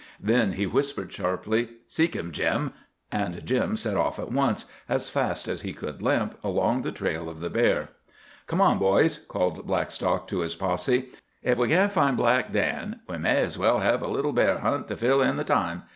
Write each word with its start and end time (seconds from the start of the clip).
Then 0.19 0.53
he 0.53 0.65
whispered, 0.65 1.13
sharply, 1.13 1.69
"Seek 1.87 2.15
him, 2.15 2.31
Jim." 2.31 2.73
And 3.11 3.45
Jim 3.45 3.77
set 3.77 3.95
off 3.95 4.17
at 4.17 4.31
once, 4.31 4.65
as 4.89 5.09
fast 5.09 5.47
as 5.47 5.61
he 5.61 5.73
could 5.73 6.01
limp, 6.01 6.39
along 6.43 6.81
the 6.81 6.91
trail 6.91 7.29
of 7.29 7.39
the 7.39 7.51
bear. 7.51 7.89
"Come 8.47 8.61
on, 8.61 8.79
boys," 8.79 9.19
called 9.19 9.67
Blackstock 9.67 10.27
to 10.29 10.39
his 10.39 10.55
posse. 10.55 11.09
"Ef 11.43 11.59
we 11.59 11.67
can't 11.67 11.93
find 11.93 12.17
Black 12.17 12.51
Dan 12.51 13.01
we 13.07 13.19
may 13.19 13.43
as 13.43 13.59
well 13.59 13.81
hev 13.81 14.01
a 14.01 14.07
little 14.07 14.33
bear 14.33 14.57
hunt 14.61 14.87
to 14.87 14.97
fill 14.97 15.21
in 15.21 15.35
the 15.35 15.43
time. 15.43 15.83